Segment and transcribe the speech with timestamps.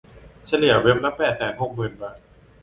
[0.47, 2.17] เฉลี่ยเว็บละแปดแสนหกหมื่นบาท